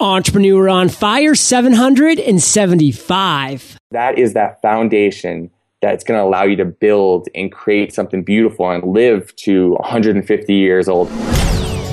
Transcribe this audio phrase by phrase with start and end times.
[0.00, 3.76] Entrepreneur on Fire 775.
[3.90, 5.50] That is that foundation
[5.82, 10.54] that's going to allow you to build and create something beautiful and live to 150
[10.54, 11.08] years old.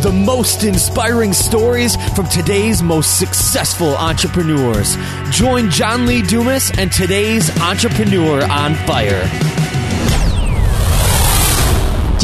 [0.03, 4.97] The most inspiring stories from today's most successful entrepreneurs.
[5.31, 9.23] Join John Lee Dumas and today's Entrepreneur on Fire.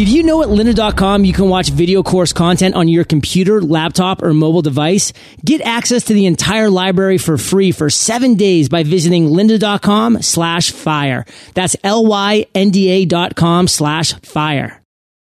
[0.02, 4.24] Did you know at lynda.com you can watch video course content on your computer, laptop,
[4.24, 5.14] or mobile device?
[5.46, 10.72] Get access to the entire library for free for seven days by visiting lynda.com slash
[10.72, 11.24] fire.
[11.54, 14.82] That's L-Y-N-D-A dot com slash fire.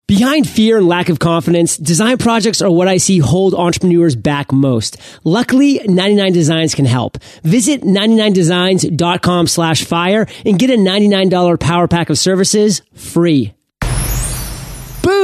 [0.07, 4.53] Behind fear and lack of confidence, design projects are what I see hold entrepreneurs back
[4.53, 4.99] most.
[5.25, 7.21] Luckily, 99 Designs can help.
[7.43, 13.53] Visit 99designs.com slash fire and get a $99 power pack of services free.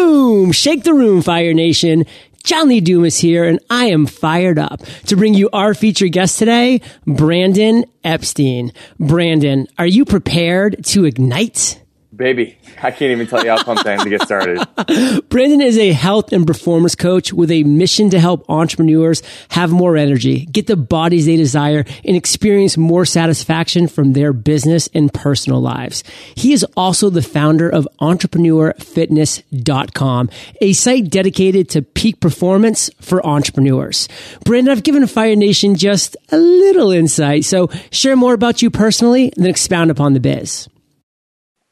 [0.06, 0.52] Boom!
[0.52, 2.04] Shake the room, Fire Nation.
[2.44, 6.38] John Lee Dumas here, and I am fired up to bring you our featured guest
[6.38, 8.72] today, Brandon Epstein.
[9.00, 11.82] Brandon, are you prepared to ignite?
[12.16, 14.66] Baby, I can't even tell you how pumped I am to get started.
[15.28, 19.98] Brandon is a health and performance coach with a mission to help entrepreneurs have more
[19.98, 25.60] energy, get the bodies they desire, and experience more satisfaction from their business and personal
[25.60, 26.02] lives.
[26.34, 30.30] He is also the founder of entrepreneurfitness.com,
[30.62, 34.08] a site dedicated to peak performance for entrepreneurs.
[34.44, 39.30] Brandon, I've given Fire Nation just a little insight, so share more about you personally
[39.36, 40.66] and then expound upon the biz.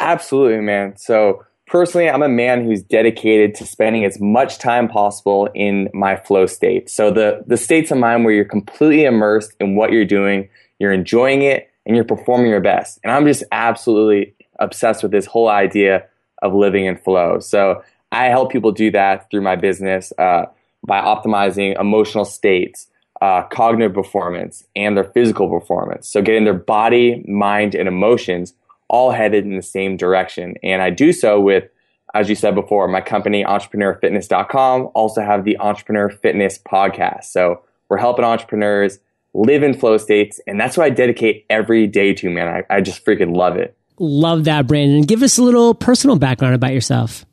[0.00, 0.96] Absolutely, man.
[0.96, 6.16] So personally, I'm a man who's dedicated to spending as much time possible in my
[6.16, 6.90] flow state.
[6.90, 10.92] So the the states of mind where you're completely immersed in what you're doing, you're
[10.92, 12.98] enjoying it, and you're performing your best.
[13.04, 16.06] And I'm just absolutely obsessed with this whole idea
[16.42, 17.38] of living in flow.
[17.38, 20.46] So I help people do that through my business uh,
[20.86, 22.88] by optimizing emotional states,
[23.22, 26.08] uh, cognitive performance, and their physical performance.
[26.08, 28.54] So getting their body, mind, and emotions
[28.88, 30.54] all headed in the same direction.
[30.62, 31.64] And I do so with,
[32.14, 37.24] as you said before, my company, entrepreneurfitness.com, also have the Entrepreneur Fitness podcast.
[37.24, 38.98] So we're helping entrepreneurs
[39.34, 40.40] live in flow states.
[40.46, 42.48] And that's what I dedicate every day to, man.
[42.48, 43.76] I, I just freaking love it.
[43.98, 45.02] Love that, Brandon.
[45.02, 47.24] Give us a little personal background about yourself.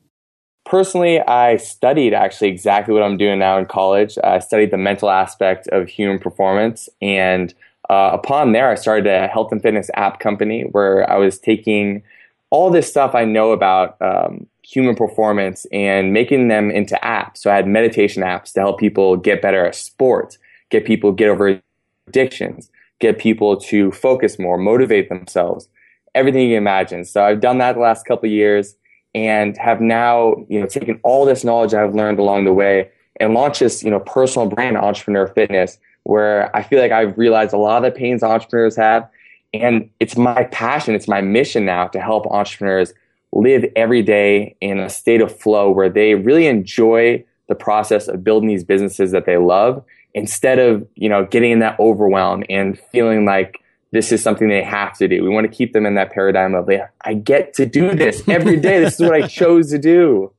[0.64, 4.16] Personally, I studied actually exactly what I'm doing now in college.
[4.22, 7.52] I studied the mental aspect of human performance and
[7.90, 12.02] uh, upon there, I started a health and fitness app company where I was taking
[12.50, 17.38] all this stuff I know about um, human performance and making them into apps.
[17.38, 20.38] So I had meditation apps to help people get better at sports,
[20.70, 21.60] get people get over
[22.06, 25.68] addictions, get people to focus more, motivate themselves,
[26.14, 27.04] everything you can imagine.
[27.04, 28.76] So I've done that the last couple years
[29.14, 33.34] and have now, you know, taken all this knowledge I've learned along the way and
[33.34, 37.58] launched this, you know, personal brand, Entrepreneur Fitness, where I feel like I've realized a
[37.58, 39.08] lot of the pains entrepreneurs have.
[39.54, 42.92] And it's my passion, it's my mission now to help entrepreneurs
[43.32, 48.24] live every day in a state of flow where they really enjoy the process of
[48.24, 52.78] building these businesses that they love instead of, you know, getting in that overwhelm and
[52.78, 53.58] feeling like
[53.90, 55.22] this is something they have to do.
[55.22, 56.68] We want to keep them in that paradigm of,
[57.02, 58.80] I get to do this every day.
[58.80, 60.32] this is what I chose to do.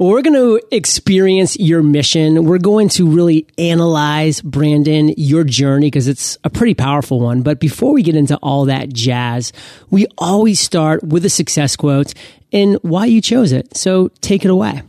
[0.00, 2.44] We're going to experience your mission.
[2.44, 7.42] We're going to really analyze, Brandon, your journey because it's a pretty powerful one.
[7.42, 9.52] But before we get into all that jazz,
[9.90, 12.14] we always start with a success quote
[12.52, 13.76] and why you chose it.
[13.76, 14.82] So take it away.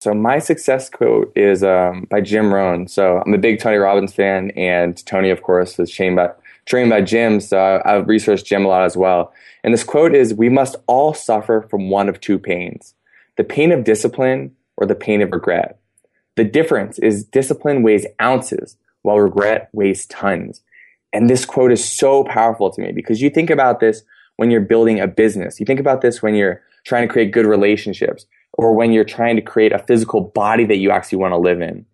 [0.00, 2.88] So my success quote is um, by Jim Rohn.
[2.88, 6.30] So I'm a big Tony Robbins fan, and Tony, of course, was trained by
[6.64, 7.40] trained by Jim.
[7.40, 9.34] So I've researched Jim a lot as well.
[9.62, 12.94] And this quote is: "We must all suffer from one of two pains."
[13.36, 15.78] The pain of discipline or the pain of regret.
[16.36, 20.62] The difference is discipline weighs ounces while regret weighs tons.
[21.12, 24.02] And this quote is so powerful to me because you think about this
[24.36, 25.60] when you're building a business.
[25.60, 29.36] You think about this when you're trying to create good relationships or when you're trying
[29.36, 31.86] to create a physical body that you actually want to live in.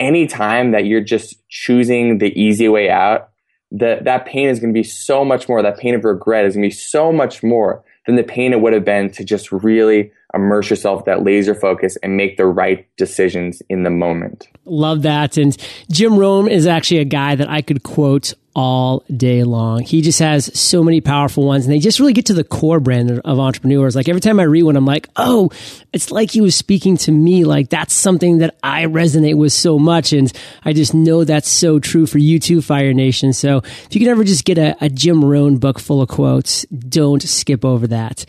[0.00, 3.28] Anytime that you're just choosing the easy way out,
[3.72, 5.62] that that pain is going to be so much more.
[5.62, 8.60] That pain of regret is going to be so much more than the pain it
[8.60, 12.88] would have been to just really immerse yourself that laser focus and make the right
[12.96, 14.48] decisions in the moment.
[14.64, 15.36] Love that.
[15.36, 15.56] And
[15.90, 19.82] Jim Rohn is actually a guy that I could quote all day long.
[19.82, 22.80] He just has so many powerful ones and they just really get to the core
[22.80, 23.96] brand of entrepreneurs.
[23.96, 25.50] Like every time I read one, I'm like, oh,
[25.92, 27.44] it's like he was speaking to me.
[27.44, 30.12] Like that's something that I resonate with so much.
[30.12, 30.32] And
[30.64, 33.32] I just know that's so true for you too, Fire Nation.
[33.32, 36.64] So if you could ever just get a, a Jim Rohn book full of quotes,
[36.66, 38.26] don't skip over that.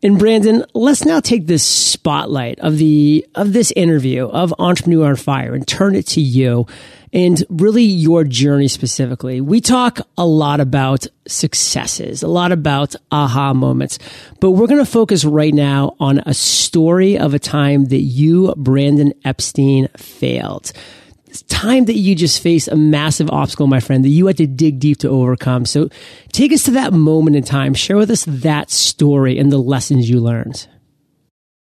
[0.00, 5.16] And Brandon, let's now take this spotlight of the of this interview of Entrepreneur on
[5.16, 6.66] Fire and turn it to you.
[7.12, 9.40] And really your journey specifically.
[9.40, 13.98] We talk a lot about successes, a lot about aha moments,
[14.40, 18.54] but we're going to focus right now on a story of a time that you,
[18.56, 20.72] Brandon Epstein, failed.
[21.26, 24.46] It's time that you just faced a massive obstacle, my friend, that you had to
[24.46, 25.66] dig deep to overcome.
[25.66, 25.90] So
[26.32, 27.74] take us to that moment in time.
[27.74, 30.66] Share with us that story and the lessons you learned.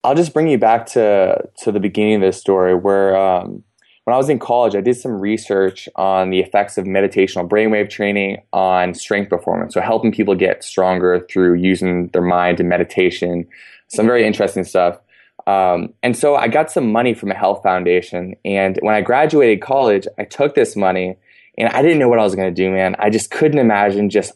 [0.04, 3.64] I'll just bring you back to to the beginning of this story where um,
[4.08, 7.90] when I was in college, I did some research on the effects of meditational brainwave
[7.90, 9.74] training on strength performance.
[9.74, 13.46] So helping people get stronger through using their mind and meditation.
[13.88, 14.98] Some very interesting stuff.
[15.46, 18.34] Um, and so I got some money from a health foundation.
[18.46, 21.18] And when I graduated college, I took this money
[21.58, 22.96] and I didn't know what I was going to do, man.
[22.98, 24.32] I just couldn't imagine just,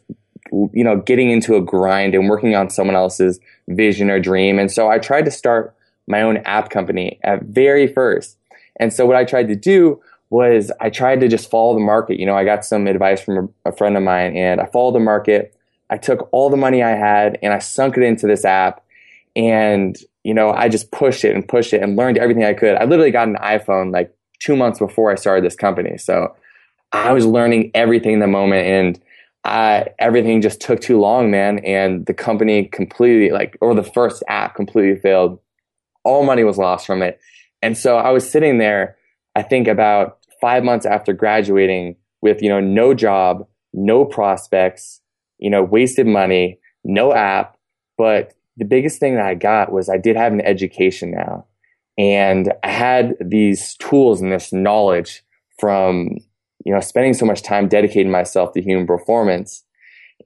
[0.50, 4.58] you know, getting into a grind and working on someone else's vision or dream.
[4.58, 5.74] And so I tried to start
[6.06, 8.36] my own app company at very first.
[8.76, 12.18] And so what I tried to do was I tried to just follow the market.
[12.18, 14.94] You know, I got some advice from a, a friend of mine and I followed
[14.94, 15.54] the market.
[15.90, 18.82] I took all the money I had and I sunk it into this app.
[19.36, 22.76] And, you know, I just pushed it and pushed it and learned everything I could.
[22.76, 25.98] I literally got an iPhone like two months before I started this company.
[25.98, 26.34] So
[26.92, 29.00] I was learning everything in the moment and
[29.44, 31.58] I, everything just took too long, man.
[31.58, 35.38] And the company completely like, or the first app completely failed.
[36.04, 37.20] All money was lost from it.
[37.62, 38.96] And so I was sitting there,
[39.34, 45.00] I think about five months after graduating with, you know, no job, no prospects,
[45.38, 47.56] you know, wasted money, no app.
[47.96, 51.46] But the biggest thing that I got was I did have an education now.
[51.96, 55.22] And I had these tools and this knowledge
[55.58, 56.16] from,
[56.64, 59.64] you know, spending so much time dedicating myself to human performance.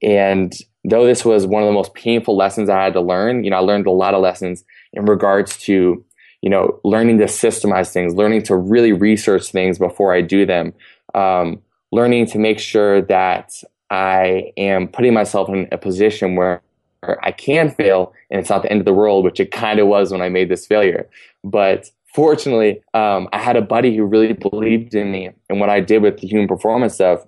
[0.02, 0.52] And
[0.84, 3.56] though this was one of the most painful lessons I had to learn, you know,
[3.56, 6.04] I learned a lot of lessons in regards to
[6.46, 10.74] you know, learning to systemize things, learning to really research things before I do them,
[11.12, 11.60] um,
[11.90, 13.52] learning to make sure that
[13.90, 16.62] I am putting myself in a position where
[17.20, 19.88] I can fail and it's not the end of the world, which it kind of
[19.88, 21.08] was when I made this failure.
[21.42, 25.80] But fortunately, um, I had a buddy who really believed in me and what I
[25.80, 27.26] did with the human performance stuff.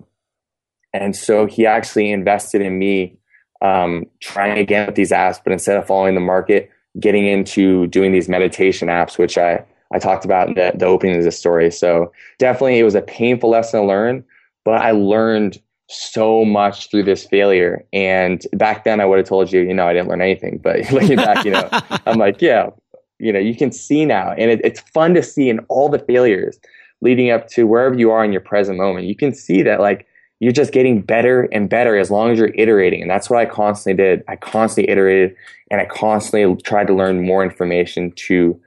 [0.93, 3.17] And so he actually invested in me
[3.61, 8.11] um, trying again with these apps, but instead of following the market, getting into doing
[8.11, 9.63] these meditation apps, which I,
[9.93, 10.59] I talked about mm-hmm.
[10.59, 11.71] in the, the opening of the story.
[11.71, 14.23] So definitely it was a painful lesson to learn,
[14.63, 15.59] but I learned
[15.89, 17.83] so much through this failure.
[17.91, 20.91] And back then I would have told you, you know, I didn't learn anything, but
[20.91, 21.67] looking back, you know,
[22.05, 22.69] I'm like, yeah,
[23.17, 24.31] you know, you can see now.
[24.37, 26.59] And it, it's fun to see in all the failures
[27.01, 29.07] leading up to wherever you are in your present moment.
[29.07, 30.05] You can see that like
[30.39, 33.01] you're just getting better and better as long as you're iterating.
[33.01, 34.23] And that's what I constantly did.
[34.27, 35.35] I constantly iterated
[35.69, 38.59] and I constantly tried to learn more information to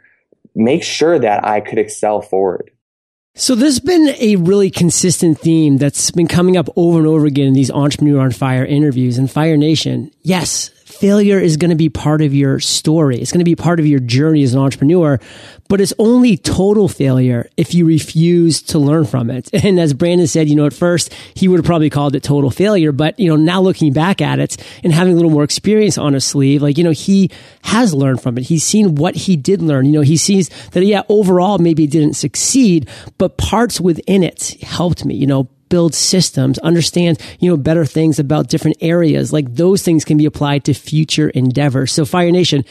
[0.54, 2.70] make sure that I could excel forward.
[3.34, 7.46] So there's been a really consistent theme that's been coming up over and over again
[7.46, 10.10] in these entrepreneur on fire interviews and Fire Nation.
[10.20, 13.18] Yes, failure is going to be part of your story.
[13.18, 15.18] It's going to be part of your journey as an entrepreneur,
[15.68, 19.50] but it's only total failure if you refuse to learn from it.
[19.62, 22.50] And as Brandon said, you know, at first he would have probably called it total
[22.50, 25.96] failure, but you know, now looking back at it and having a little more experience
[25.96, 27.30] on his sleeve, like, you know, he
[27.62, 28.44] has learned from it.
[28.44, 29.86] He's seen what he did learn.
[29.86, 32.88] You know, he sees that, yeah, overall, maybe it didn't succeed,
[33.18, 38.18] but parts within it helped me, you know, build systems, understand, you know, better things
[38.18, 39.32] about different areas.
[39.32, 41.92] Like those things can be applied to future endeavors.
[41.92, 42.66] So Fire Nation,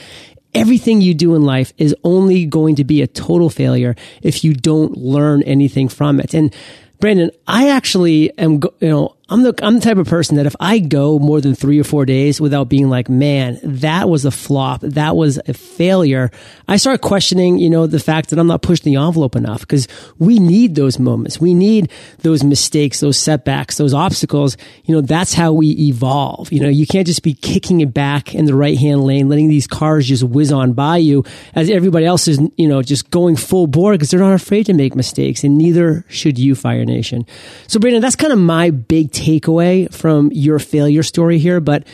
[0.53, 4.53] everything you do in life is only going to be a total failure if you
[4.53, 6.35] don't learn anything from it.
[6.35, 6.53] And
[6.99, 10.57] Brandon, I actually am, you know, I'm the I'm the type of person that if
[10.59, 14.31] I go more than three or four days without being like, man, that was a
[14.31, 16.31] flop, that was a failure,
[16.67, 19.87] I start questioning, you know, the fact that I'm not pushing the envelope enough because
[20.19, 24.57] we need those moments, we need those mistakes, those setbacks, those obstacles.
[24.83, 26.51] You know, that's how we evolve.
[26.51, 29.47] You know, you can't just be kicking it back in the right hand lane, letting
[29.47, 31.23] these cars just whiz on by you
[31.55, 34.73] as everybody else is, you know, just going full bore because they're not afraid to
[34.73, 37.25] make mistakes, and neither should you, Fire Nation.
[37.67, 41.85] So, Brandon, that's kind of my big takeaway from your failure story here, but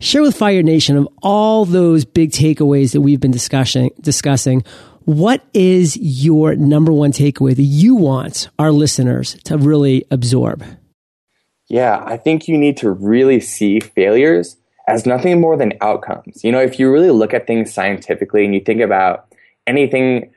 [0.00, 4.64] share with Fire Nation of all those big takeaways that we've been discussing, discussing.
[5.04, 10.64] What is your number one takeaway that you want our listeners to really absorb?
[11.68, 14.56] Yeah, I think you need to really see failures
[14.88, 16.44] as nothing more than outcomes.
[16.44, 19.26] You know, if you really look at things scientifically and you think about
[19.66, 20.32] anything,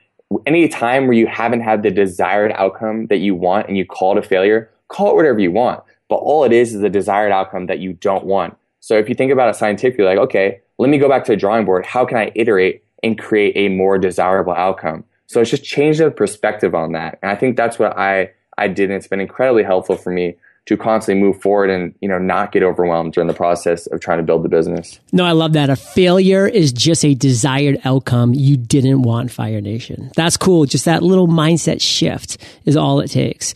[0.46, 4.16] any time where you haven't had the desired outcome that you want and you call
[4.16, 5.82] it a failure, call it whatever you want.
[6.08, 8.56] But all it is is a desired outcome that you don't want.
[8.80, 11.36] So if you think about it scientifically, like, okay, let me go back to the
[11.36, 11.84] drawing board.
[11.84, 15.04] How can I iterate and create a more desirable outcome?
[15.26, 17.18] So it's just change the perspective on that.
[17.22, 18.90] And I think that's what I, I did.
[18.90, 20.36] And it's been incredibly helpful for me
[20.66, 24.18] to constantly move forward and you know not get overwhelmed during the process of trying
[24.18, 25.00] to build the business.
[25.12, 25.70] No, I love that.
[25.70, 30.10] A failure is just a desired outcome you didn't want Fire Nation.
[30.16, 30.66] That's cool.
[30.66, 33.54] Just that little mindset shift is all it takes.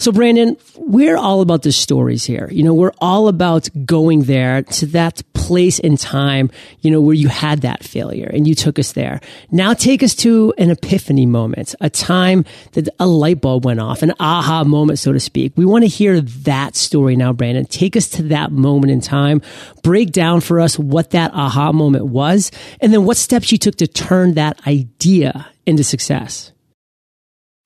[0.00, 2.48] So, Brandon, we're all about the stories here.
[2.52, 6.52] You know, we're all about going there to that place in time,
[6.82, 9.20] you know, where you had that failure and you took us there.
[9.50, 14.02] Now take us to an epiphany moment, a time that a light bulb went off,
[14.02, 15.52] an aha moment, so to speak.
[15.56, 17.64] We want to hear that story now, Brandon.
[17.64, 19.42] Take us to that moment in time.
[19.82, 23.74] Break down for us what that aha moment was and then what steps you took
[23.76, 26.52] to turn that idea into success.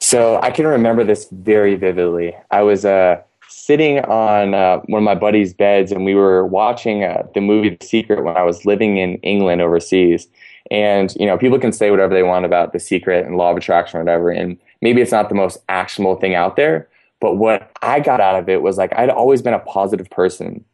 [0.03, 2.37] So I can remember this very vividly.
[2.51, 7.05] I was uh, sitting on uh, one of my buddy's beds, and we were watching
[7.05, 10.27] uh, the movie The Secret when I was living in England overseas.
[10.73, 13.57] And you know, people can say whatever they want about The Secret and Law of
[13.57, 16.89] Attraction or whatever, and maybe it's not the most actionable thing out there.
[17.21, 20.65] But what I got out of it was like I'd always been a positive person,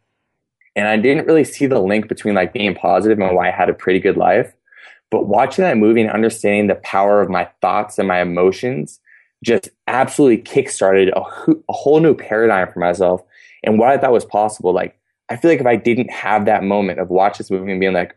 [0.75, 3.69] and I didn't really see the link between like being positive and why I had
[3.69, 4.55] a pretty good life.
[5.11, 9.01] But watching that movie and understanding the power of my thoughts and my emotions
[9.45, 13.23] just absolutely kickstarted a, a whole new paradigm for myself
[13.63, 14.73] and what I thought was possible.
[14.73, 17.81] Like, I feel like if I didn't have that moment of watch this movie and
[17.81, 18.17] being like,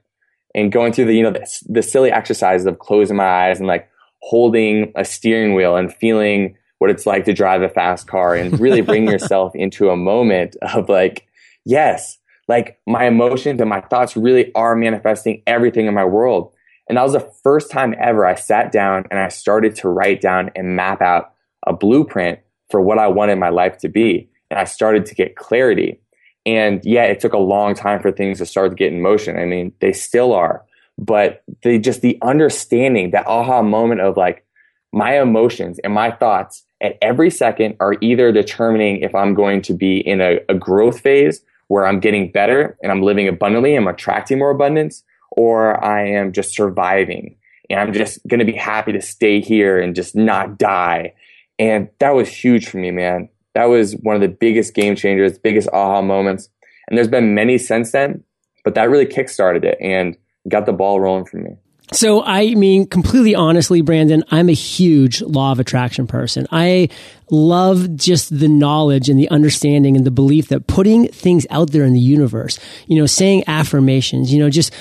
[0.54, 3.68] and going through the, you know, the, the silly exercises of closing my eyes and
[3.68, 8.36] like holding a steering wheel and feeling what it's like to drive a fast car
[8.36, 11.28] and really bring yourself into a moment of like,
[11.66, 16.54] yes, like my emotions and my thoughts really are manifesting everything in my world.
[16.88, 20.22] And that was the first time ever I sat down and I started to write
[20.22, 21.34] down and map out
[21.66, 24.30] a blueprint for what I wanted my life to be.
[24.50, 26.02] And I started to get clarity.
[26.46, 29.38] And yeah, it took a long time for things to start to get in motion.
[29.38, 30.66] I mean, they still are,
[30.98, 34.46] but they just the understanding, that aha moment of like
[34.92, 39.74] my emotions and my thoughts at every second are either determining if I'm going to
[39.74, 43.88] be in a, a growth phase where I'm getting better and I'm living abundantly, I'm
[43.88, 47.38] attracting more abundance, or I am just surviving
[47.70, 51.14] and I'm just going to be happy to stay here and just not die.
[51.58, 53.30] And that was huge for me, man.
[53.54, 56.50] That was one of the biggest game changers, biggest aha moments.
[56.88, 58.24] And there's been many since then,
[58.64, 61.58] but that really kickstarted it and got the ball rolling for me.
[61.94, 66.48] So, I mean, completely honestly, Brandon, I'm a huge law of attraction person.
[66.50, 66.88] I
[67.30, 71.84] love just the knowledge and the understanding and the belief that putting things out there
[71.84, 74.74] in the universe, you know, saying affirmations, you know, just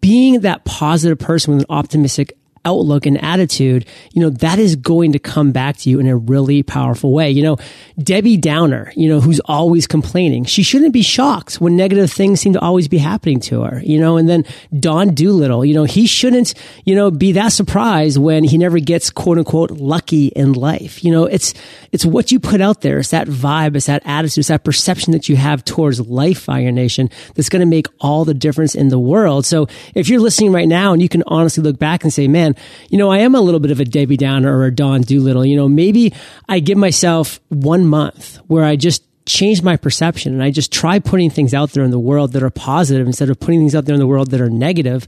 [0.00, 5.12] being that positive person with an optimistic outlook and attitude, you know, that is going
[5.12, 7.30] to come back to you in a really powerful way.
[7.30, 7.56] You know,
[7.98, 12.52] Debbie Downer, you know, who's always complaining, she shouldn't be shocked when negative things seem
[12.52, 14.44] to always be happening to her, you know, and then
[14.78, 16.54] Don Doolittle, you know, he shouldn't,
[16.84, 21.04] you know, be that surprised when he never gets quote unquote lucky in life.
[21.04, 21.54] You know, it's,
[21.92, 22.98] it's what you put out there.
[22.98, 23.76] It's that vibe.
[23.76, 24.38] It's that attitude.
[24.38, 28.24] It's that perception that you have towards life, Fire Nation, that's going to make all
[28.24, 29.46] the difference in the world.
[29.46, 32.55] So if you're listening right now and you can honestly look back and say, man,
[32.88, 35.44] you know, I am a little bit of a Debbie Downer or a Don Doolittle.
[35.44, 36.12] You know, maybe
[36.48, 40.98] I give myself one month where I just change my perception and I just try
[40.98, 43.84] putting things out there in the world that are positive instead of putting things out
[43.84, 45.06] there in the world that are negative.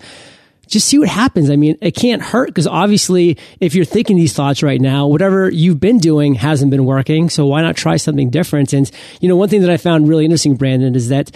[0.66, 1.48] Just see what happens.
[1.48, 5.48] I mean, it can't hurt because obviously if you're thinking these thoughts right now, whatever
[5.48, 7.30] you've been doing hasn't been working.
[7.30, 8.72] So why not try something different?
[8.74, 8.90] And,
[9.20, 11.30] you know, one thing that I found really interesting, Brandon, is that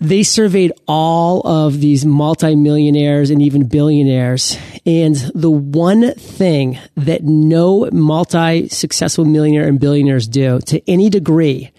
[0.00, 4.56] they surveyed all of these multimillionaires and even billionaires.
[4.86, 11.70] And the one thing that no multi successful millionaire and billionaires do to any degree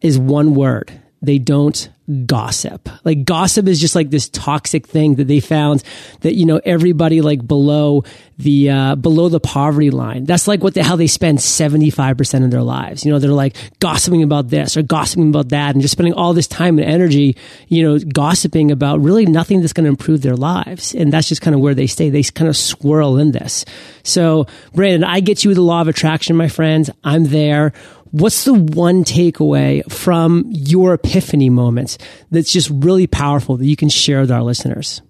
[0.00, 0.90] is one word.
[1.20, 1.88] They don't
[2.26, 2.88] gossip.
[3.04, 5.82] Like gossip is just like this toxic thing that they found
[6.20, 8.04] that, you know, everybody like below
[8.38, 10.24] the, uh, below the poverty line.
[10.24, 13.04] That's like what the, hell they spend 75% of their lives.
[13.04, 16.32] You know, they're like gossiping about this or gossiping about that and just spending all
[16.32, 17.36] this time and energy,
[17.68, 20.94] you know, gossiping about really nothing that's going to improve their lives.
[20.94, 22.10] And that's just kind of where they stay.
[22.10, 23.64] They kind of swirl in this.
[24.02, 26.90] So, Brandon, I get you the law of attraction, my friends.
[27.04, 27.72] I'm there.
[28.10, 31.98] What's the one takeaway from your epiphany moments
[32.30, 35.02] that's just really powerful that you can share with our listeners?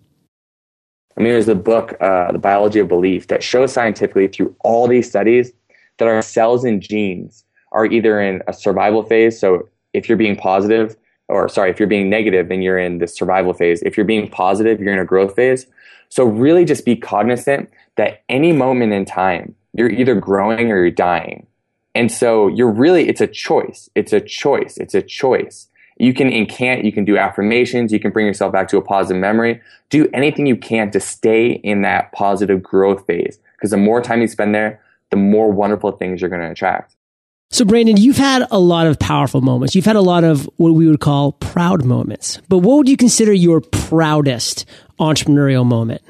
[1.16, 4.86] I mean, there's a book, uh, The Biology of Belief, that shows scientifically through all
[4.86, 5.52] these studies
[5.98, 9.38] that our cells and genes are either in a survival phase.
[9.38, 10.96] So if you're being positive,
[11.28, 13.82] or sorry, if you're being negative, then you're in the survival phase.
[13.82, 15.66] If you're being positive, you're in a growth phase.
[16.08, 20.90] So really just be cognizant that any moment in time, you're either growing or you're
[20.90, 21.46] dying.
[21.94, 23.88] And so you're really, it's a choice.
[23.94, 24.76] It's a choice.
[24.76, 25.68] It's a choice.
[25.98, 29.20] You can incant, you can do affirmations, you can bring yourself back to a positive
[29.20, 29.60] memory.
[29.90, 33.38] Do anything you can to stay in that positive growth phase.
[33.56, 34.80] Because the more time you spend there,
[35.10, 36.94] the more wonderful things you're going to attract.
[37.50, 39.74] So, Brandon, you've had a lot of powerful moments.
[39.74, 42.40] You've had a lot of what we would call proud moments.
[42.48, 44.66] But what would you consider your proudest
[45.00, 46.02] entrepreneurial moment?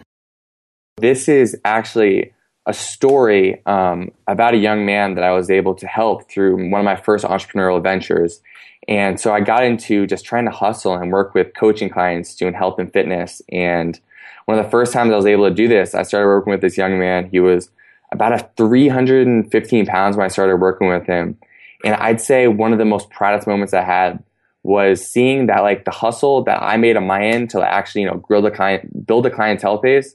[0.96, 2.34] This is actually
[2.68, 6.80] a story um, about a young man that I was able to help through one
[6.80, 8.42] of my first entrepreneurial ventures.
[8.86, 12.52] And so I got into just trying to hustle and work with coaching clients doing
[12.52, 13.40] health and fitness.
[13.50, 13.98] And
[14.44, 16.60] one of the first times I was able to do this, I started working with
[16.60, 17.30] this young man.
[17.30, 17.70] He was
[18.12, 21.38] about a 315 pounds when I started working with him.
[21.84, 24.22] And I'd say one of the most proudest moments I had
[24.62, 28.08] was seeing that like the hustle that I made on my end to actually, you
[28.08, 30.14] know, grow the client, build a clientele base,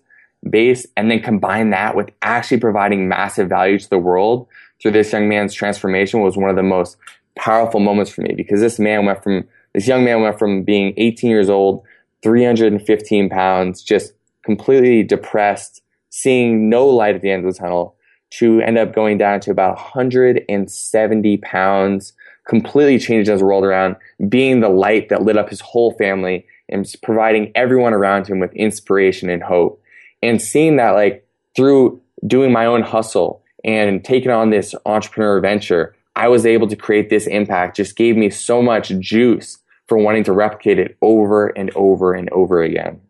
[0.49, 4.47] base, and then combine that with actually providing massive value to the world
[4.81, 6.97] through this young man's transformation was one of the most
[7.35, 10.93] powerful moments for me because this man went from, this young man went from being
[10.97, 11.83] 18 years old,
[12.21, 17.95] 315 pounds, just completely depressed, seeing no light at the end of the tunnel
[18.29, 22.13] to end up going down to about 170 pounds,
[22.47, 23.95] completely changed his world around,
[24.27, 28.53] being the light that lit up his whole family and providing everyone around him with
[28.53, 29.81] inspiration and hope.
[30.23, 35.95] And seeing that like through doing my own hustle and taking on this entrepreneur venture,
[36.15, 37.75] I was able to create this impact.
[37.75, 42.29] Just gave me so much juice for wanting to replicate it over and over and
[42.31, 43.01] over again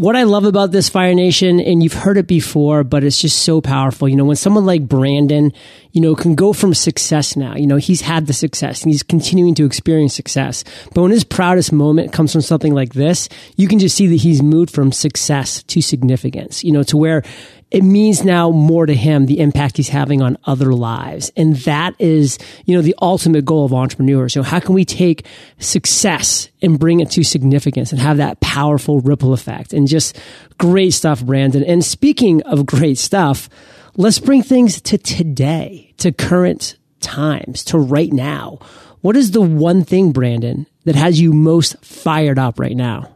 [0.00, 3.42] what I love about this Fire Nation, and you've heard it before, but it's just
[3.42, 4.08] so powerful.
[4.08, 5.52] You know, when someone like Brandon,
[5.92, 9.02] you know, can go from success now, you know, he's had the success and he's
[9.02, 10.64] continuing to experience success.
[10.94, 14.16] But when his proudest moment comes from something like this, you can just see that
[14.16, 17.22] he's moved from success to significance, you know, to where
[17.70, 21.30] it means now more to him the impact he's having on other lives.
[21.36, 24.34] And that is, you know, the ultimate goal of entrepreneurs.
[24.34, 25.26] You know, how can we take
[25.58, 30.18] success and bring it to significance and have that powerful ripple effect and just
[30.58, 31.62] great stuff, Brandon.
[31.64, 33.48] And speaking of great stuff,
[33.96, 38.58] let's bring things to today, to current times, to right now.
[39.00, 43.14] What is the one thing, Brandon, that has you most fired up right now?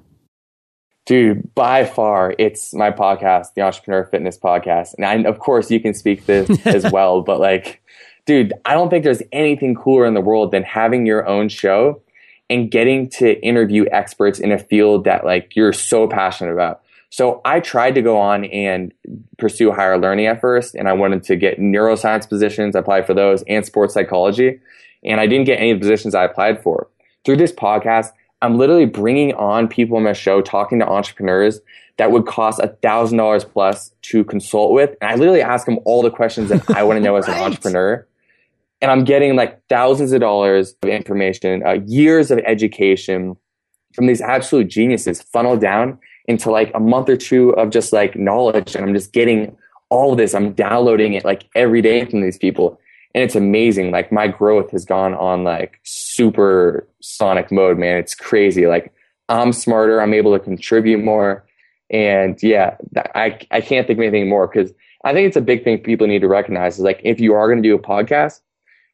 [1.07, 4.95] Dude, by far, it's my podcast, the Entrepreneur Fitness Podcast.
[4.95, 7.83] And I, of course, you can speak this as well, but like,
[8.25, 12.01] dude, I don't think there's anything cooler in the world than having your own show
[12.49, 16.81] and getting to interview experts in a field that like you're so passionate about.
[17.11, 18.93] So I tried to go on and
[19.38, 22.75] pursue higher learning at first, and I wanted to get neuroscience positions.
[22.75, 24.59] I applied for those and sports psychology,
[25.05, 26.88] and I didn't get any of the positions I applied for.
[27.25, 28.11] Through this podcast,
[28.42, 31.61] I'm literally bringing on people on my show, talking to entrepreneurs
[31.97, 34.97] that would cost a thousand dollars plus to consult with.
[35.01, 37.35] And I literally ask them all the questions that I want to know as an
[37.42, 38.07] entrepreneur.
[38.81, 43.37] And I'm getting like thousands of dollars of information, uh, years of education
[43.94, 48.16] from these absolute geniuses funneled down into like a month or two of just like
[48.16, 48.75] knowledge.
[48.75, 49.57] And I'm just getting
[49.88, 50.35] all of this.
[50.35, 52.79] I'm downloading it like every day from these people
[53.14, 53.90] and it's amazing.
[53.90, 57.96] Like my growth has gone on like super sonic mode, man.
[57.96, 58.66] It's crazy.
[58.66, 58.92] Like
[59.29, 60.00] I'm smarter.
[60.00, 61.46] I'm able to contribute more.
[61.90, 62.77] And yeah,
[63.14, 64.72] I, I can't think of anything more because
[65.05, 67.46] I think it's a big thing people need to recognize is like, if you are
[67.46, 68.40] going to do a podcast,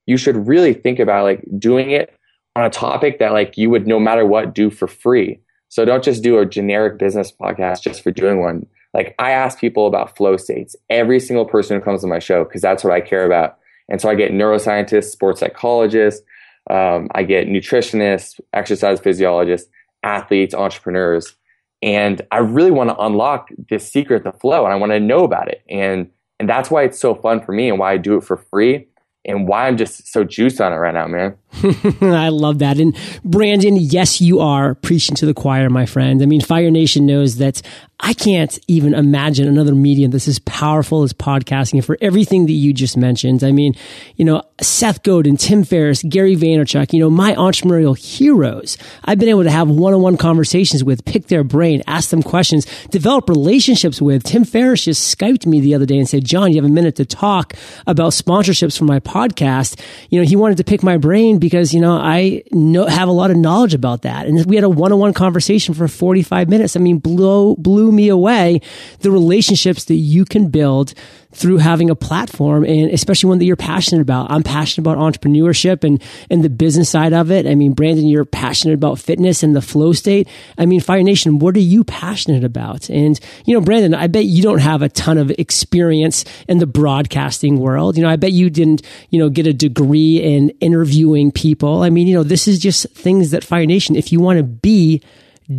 [0.06, 2.14] you should really think about like doing it
[2.56, 5.40] on a topic that like you would no matter what do for free.
[5.68, 8.66] So don't just do a generic business podcast just for doing one.
[8.92, 12.44] Like I ask people about flow states, every single person who comes to my show,
[12.44, 13.56] because that's what I care about.
[13.90, 16.22] And so I get neuroscientists, sports psychologists,
[16.68, 19.68] um, I get nutritionists, exercise physiologists,
[20.02, 21.34] athletes, entrepreneurs.
[21.82, 25.24] And I really want to unlock this secret, the flow, and I want to know
[25.24, 25.62] about it.
[25.68, 28.38] And and that's why it's so fun for me and why I do it for
[28.38, 28.86] free
[29.24, 31.36] and why I'm just so juiced on it right now, man.
[32.00, 32.78] I love that.
[32.78, 36.22] And Brandon, yes, you are preaching to the choir, my friend.
[36.22, 37.60] I mean, Fire Nation knows that
[38.02, 42.72] I can't even imagine another medium that's as powerful as podcasting for everything that you
[42.72, 43.44] just mentioned.
[43.44, 43.74] I mean,
[44.16, 48.78] you know, Seth Godin, Tim Ferriss, Gary Vaynerchuk, you know, my entrepreneurial heroes.
[49.04, 53.28] I've been able to have one-on-one conversations with, pick their brain, ask them questions, develop
[53.28, 54.22] relationships with.
[54.22, 56.96] Tim Ferriss just Skyped me the other day and said, John, you have a minute
[56.96, 57.52] to talk
[57.86, 59.09] about sponsorships for my podcast.
[59.10, 63.08] Podcast, you know, he wanted to pick my brain because, you know, I know, have
[63.08, 64.26] a lot of knowledge about that.
[64.26, 66.76] And we had a one-on-one conversation for 45 minutes.
[66.76, 68.60] I mean, blew, blew me away
[69.00, 70.94] the relationships that you can build
[71.32, 74.30] through having a platform and especially one that you're passionate about.
[74.30, 77.46] I'm passionate about entrepreneurship and, and the business side of it.
[77.46, 80.28] I mean, Brandon, you're passionate about fitness and the flow state.
[80.58, 82.88] I mean, Fire Nation, what are you passionate about?
[82.90, 86.66] And, you know, Brandon, I bet you don't have a ton of experience in the
[86.66, 87.96] broadcasting world.
[87.96, 91.82] You know, I bet you didn't, you know, get a degree in interviewing people.
[91.82, 94.42] I mean, you know, this is just things that Fire Nation, if you want to
[94.42, 95.02] be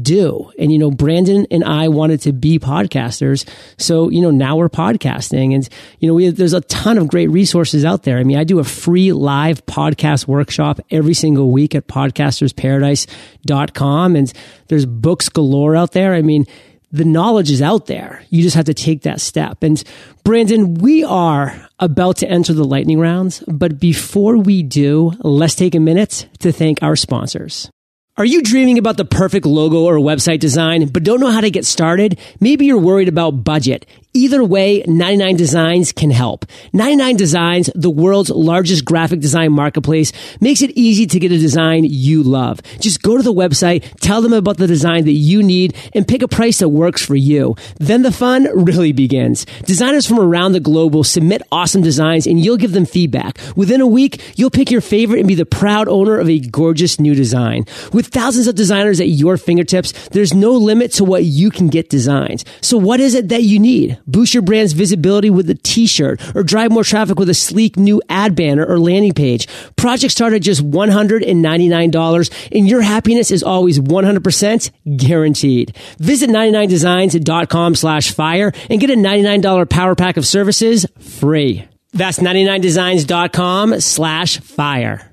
[0.02, 0.50] do.
[0.58, 3.46] And, you know, Brandon and I wanted to be podcasters.
[3.78, 5.68] So, you know, now we're podcasting and,
[6.00, 8.18] you know, we there's a ton of great resources out there.
[8.18, 14.32] I mean, I do a free live podcast workshop every single week at podcastersparadise.com and
[14.68, 16.14] there's books galore out there.
[16.14, 16.48] I mean,
[16.92, 18.24] the knowledge is out there.
[18.30, 19.64] You just have to take that step.
[19.64, 19.82] And
[20.24, 25.76] Brandon, we are about to enter the lightning rounds, but before we do, let's take
[25.76, 27.70] a minute to thank our sponsors.
[28.18, 31.50] Are you dreaming about the perfect logo or website design, but don't know how to
[31.50, 32.20] get started?
[32.42, 33.86] Maybe you're worried about budget.
[34.14, 36.46] Either way, 99 Designs can help.
[36.74, 41.86] 99 Designs, the world's largest graphic design marketplace, makes it easy to get a design
[41.86, 42.62] you love.
[42.82, 46.22] Just go to the website, tell them about the design that you need, and pick
[46.22, 47.56] a price that works for you.
[47.78, 49.46] Then the fun really begins.
[49.64, 53.40] Designers from around the globe will submit awesome designs and you'll give them feedback.
[53.56, 57.00] Within a week, you'll pick your favorite and be the proud owner of a gorgeous
[57.00, 57.64] new design.
[57.94, 61.90] With thousands of designers at your fingertips, there's no limit to what you can get
[61.90, 62.44] designed.
[62.60, 64.00] So what is it that you need?
[64.08, 68.02] Boost your brand's visibility with a t-shirt or drive more traffic with a sleek new
[68.10, 69.48] ad banner or landing page.
[69.76, 75.76] Projects start at just $199 and your happiness is always 100% guaranteed.
[76.00, 81.68] Visit 99designs.com slash fire and get a $99 power pack of services free.
[81.94, 85.11] That's 99designs.com slash fire.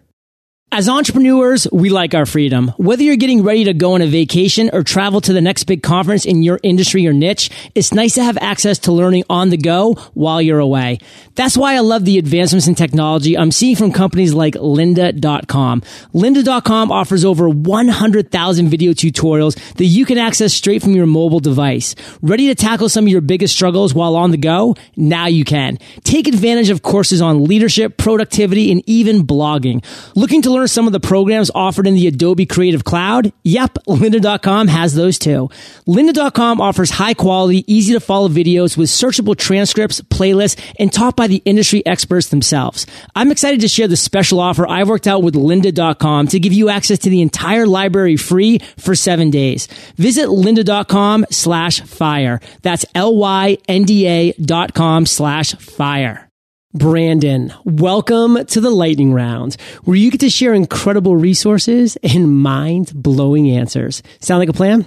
[0.71, 2.69] As entrepreneurs, we like our freedom.
[2.77, 5.83] Whether you're getting ready to go on a vacation or travel to the next big
[5.83, 9.57] conference in your industry or niche, it's nice to have access to learning on the
[9.57, 10.99] go while you're away.
[11.37, 15.81] That's why I love the advancements in technology I'm seeing from companies like lynda.com.
[16.13, 21.95] Lynda.com offers over 100,000 video tutorials that you can access straight from your mobile device.
[22.21, 24.77] Ready to tackle some of your biggest struggles while on the go?
[24.97, 25.79] Now you can.
[26.05, 29.83] Take advantage of courses on leadership, productivity, and even blogging.
[30.15, 33.33] Looking to learn some of the programs offered in the Adobe Creative Cloud?
[33.45, 35.51] Yep, lynda.com has those too.
[35.87, 41.27] Lynda.com offers high quality, easy to follow videos with searchable transcripts, playlists, and taught by
[41.27, 42.87] the industry experts themselves.
[43.15, 46.69] I'm excited to share the special offer I worked out with lynda.com to give you
[46.69, 49.67] access to the entire library free for seven days.
[49.97, 52.41] Visit lynda.com slash fire.
[52.63, 56.28] That's L-Y-N-D-A dot com slash fire.
[56.75, 59.55] Brandon, welcome to the lightning round
[59.85, 64.03] where you get to share incredible resources and mind blowing answers.
[64.21, 64.85] Sound like a plan?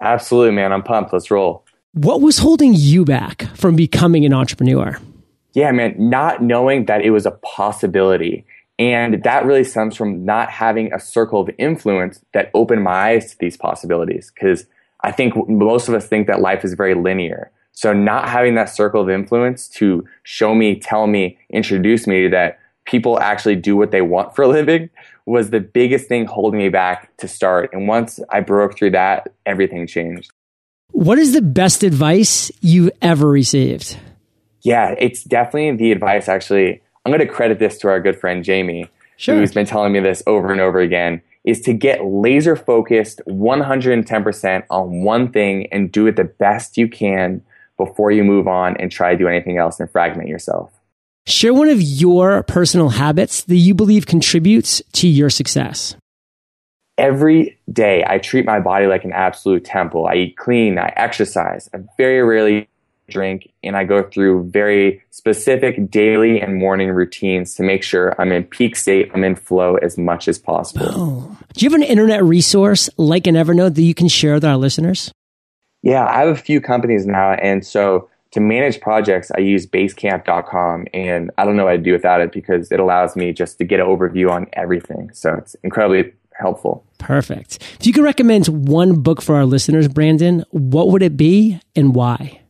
[0.00, 0.72] Absolutely, man.
[0.72, 1.12] I'm pumped.
[1.12, 1.66] Let's roll.
[1.92, 4.98] What was holding you back from becoming an entrepreneur?
[5.52, 8.46] Yeah, man, not knowing that it was a possibility.
[8.78, 13.32] And that really stems from not having a circle of influence that opened my eyes
[13.32, 14.32] to these possibilities.
[14.34, 14.64] Because
[15.02, 17.50] I think most of us think that life is very linear.
[17.78, 22.58] So not having that circle of influence to show me, tell me, introduce me that
[22.86, 24.90] people actually do what they want for a living
[25.26, 27.70] was the biggest thing holding me back to start.
[27.72, 30.32] And once I broke through that, everything changed.
[30.90, 33.96] What is the best advice you've ever received?
[34.62, 36.82] Yeah, it's definitely the advice actually.
[37.06, 39.36] I'm going to credit this to our good friend Jamie, Sure.
[39.36, 44.64] who's been telling me this over and over again, is to get laser focused 110%
[44.68, 47.40] on one thing and do it the best you can
[47.78, 50.70] before you move on and try to do anything else and fragment yourself.
[51.26, 55.96] Share one of your personal habits that you believe contributes to your success.
[56.96, 60.06] Every day, I treat my body like an absolute temple.
[60.06, 62.68] I eat clean, I exercise, I very rarely
[63.08, 68.32] drink, and I go through very specific daily and morning routines to make sure I'm
[68.32, 70.86] in peak state, I'm in flow as much as possible.
[70.88, 71.38] Oh.
[71.54, 74.56] Do you have an internet resource like an Evernote that you can share with our
[74.56, 75.12] listeners?
[75.82, 80.86] Yeah, I have a few companies now, and so to manage projects, I use Basecamp.com,
[80.92, 83.64] and I don't know what I'd do without it because it allows me just to
[83.64, 85.10] get an overview on everything.
[85.12, 86.84] So it's incredibly helpful.
[86.98, 87.62] Perfect.
[87.80, 91.94] If you could recommend one book for our listeners, Brandon, what would it be and
[91.94, 92.40] why?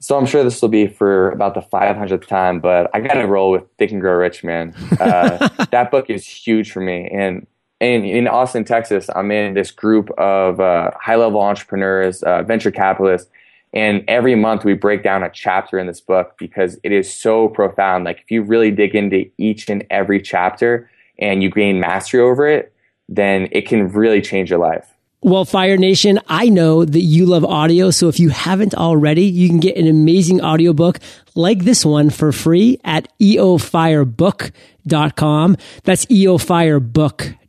[0.00, 3.26] So I'm sure this will be for about the 500th time, but I got to
[3.26, 4.74] roll with Think and Grow Rich, man.
[5.00, 7.46] Uh, that book is huge for me, and
[7.80, 12.70] in, in Austin, Texas, I'm in this group of uh, high level entrepreneurs, uh, venture
[12.70, 13.30] capitalists,
[13.74, 17.48] and every month we break down a chapter in this book because it is so
[17.48, 18.04] profound.
[18.04, 22.46] Like if you really dig into each and every chapter and you gain mastery over
[22.46, 22.72] it,
[23.08, 24.90] then it can really change your life.
[25.20, 27.90] Well, Fire Nation, I know that you love audio.
[27.90, 30.98] So if you haven't already, you can get an amazing audiobook
[31.34, 35.56] like this one for free at eofirebook.com.
[35.82, 37.36] That's eofirebook.com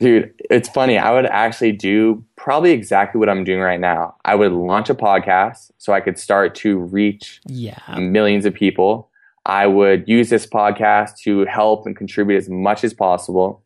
[0.00, 0.96] Dude, it's funny.
[0.96, 4.14] I would actually do probably exactly what I'm doing right now.
[4.24, 7.78] I would launch a podcast so I could start to reach Yeah.
[7.98, 9.08] millions of people.
[9.44, 13.62] I would use this podcast to help and contribute as much as possible.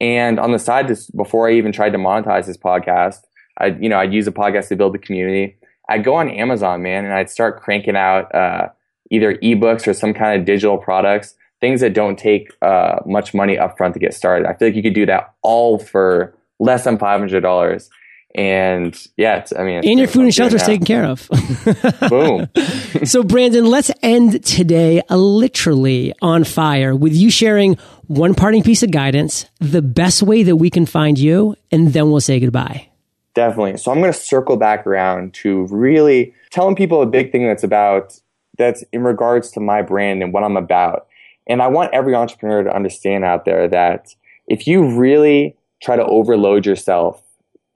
[0.00, 3.22] And on the side, this, before I even tried to monetize this podcast,
[3.58, 5.56] I, you know, I'd use a podcast to build the community.
[5.88, 8.68] I'd go on Amazon, man, and I'd start cranking out uh,
[9.10, 11.34] either ebooks or some kind of digital products,
[11.64, 14.46] things that don't take uh, much money upfront to get started.
[14.46, 17.88] I feel like you could do that all for less than five hundred dollars.
[18.34, 21.26] And yeah, I mean, And your food and shelter is taken care of.
[22.10, 22.48] Boom.
[23.04, 27.76] so, Brandon, let's end today uh, literally on fire with you sharing
[28.08, 32.10] one parting piece of guidance, the best way that we can find you, and then
[32.10, 32.88] we'll say goodbye.
[33.34, 33.78] Definitely.
[33.78, 37.64] So I'm going to circle back around to really telling people a big thing that's
[37.64, 38.20] about
[38.58, 41.06] that's in regards to my brand and what I'm about.
[41.46, 44.14] And I want every entrepreneur to understand out there that
[44.46, 47.22] if you really try to overload yourself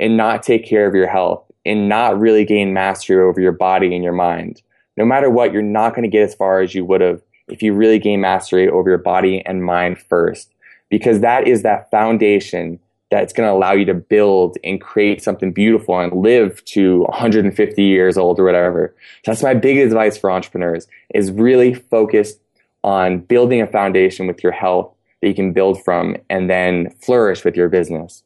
[0.00, 3.94] and not take care of your health and not really gain mastery over your body
[3.94, 4.62] and your mind,
[4.96, 7.62] no matter what, you're not going to get as far as you would have if
[7.62, 10.52] you really gain mastery over your body and mind first.
[10.90, 12.78] Because that is that foundation
[13.10, 17.82] that's going to allow you to build and create something beautiful and live to 150
[17.82, 18.94] years old or whatever.
[19.24, 22.34] So that's my big advice for entrepreneurs is really focus
[22.84, 27.44] on building a foundation with your health that you can build from and then flourish
[27.44, 28.22] with your business.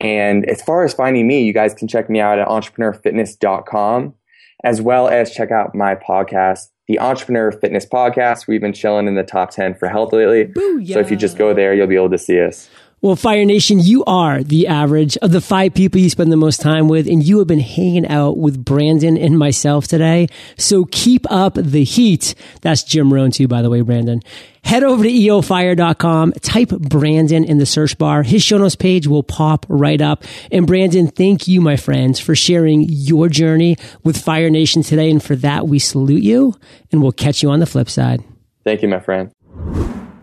[0.00, 4.14] And as far as finding me, you guys can check me out at entrepreneurfitness.com
[4.64, 8.46] as well as check out my podcast, the Entrepreneur Fitness Podcast.
[8.46, 10.52] We've been chilling in the top 10 for health lately.
[10.92, 12.68] So if you just go there, you'll be able to see us.
[13.00, 16.60] Well, Fire Nation, you are the average of the five people you spend the most
[16.60, 20.26] time with, and you have been hanging out with Brandon and myself today.
[20.56, 22.34] So keep up the heat.
[22.62, 24.20] That's Jim Rohn too, by the way, Brandon.
[24.64, 28.24] Head over to eofire.com, type Brandon in the search bar.
[28.24, 30.24] His show notes page will pop right up.
[30.50, 35.08] And Brandon, thank you, my friends, for sharing your journey with Fire Nation today.
[35.08, 36.56] And for that, we salute you
[36.90, 38.24] and we'll catch you on the flip side.
[38.64, 39.30] Thank you, my friend.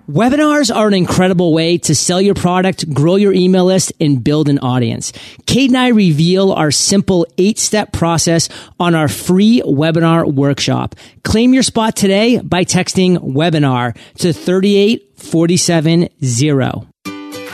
[0.10, 4.48] Webinars are an incredible way to sell your product, grow your email list, and build
[4.50, 5.12] an audience.
[5.48, 8.48] Kate and I reveal our simple eight step process
[8.80, 10.94] on our free webinar workshop.
[11.24, 16.86] Claim your spot today by texting webinar to 38470.